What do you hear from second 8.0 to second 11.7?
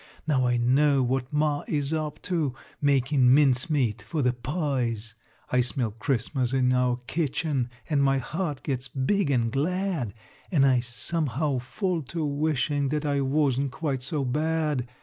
my heart gets big an' glad, An' I, somehow,